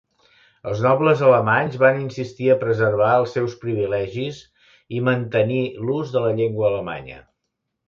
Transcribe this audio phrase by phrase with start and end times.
[0.69, 4.41] Els nobles alemanys van insistir a preservar els seus privilegis
[4.99, 7.25] i mantenir l'ús de la llengua alemanya.